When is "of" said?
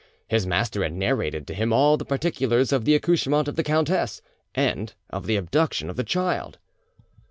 2.71-2.85, 3.47-3.55, 5.11-5.27, 5.91-5.95